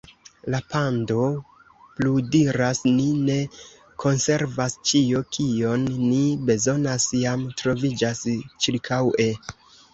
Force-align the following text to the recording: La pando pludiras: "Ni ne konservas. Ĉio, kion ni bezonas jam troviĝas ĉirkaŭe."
La 0.53 0.59
pando 0.69 1.25
pludiras: 1.99 2.81
"Ni 2.95 3.05
ne 3.27 3.37
konservas. 4.05 4.79
Ĉio, 4.93 5.23
kion 5.37 5.87
ni 6.07 6.25
bezonas 6.51 7.09
jam 7.23 7.47
troviĝas 7.63 8.27
ĉirkaŭe." 8.67 9.33